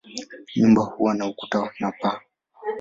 Nyumba 0.55 0.81
huwa 0.81 1.13
na 1.13 1.25
ukuta 1.27 1.71
na 1.79 1.91
paa. 1.99 2.21